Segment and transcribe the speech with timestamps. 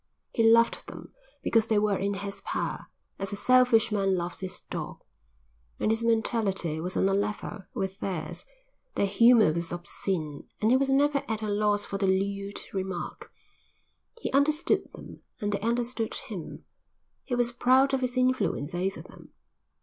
[0.33, 1.13] He loved them
[1.43, 2.87] because they were in his power,
[3.19, 5.03] as a selfish man loves his dog,
[5.79, 8.47] and his mentality was on a level with theirs.
[8.95, 13.31] Their humour was obscene and he was never at a loss for the lewd remark.
[14.19, 16.65] He understood them and they understood him.
[17.23, 19.33] He was proud of his influence over them.